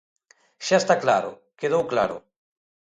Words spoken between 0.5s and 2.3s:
Xa está claro, quedou claro.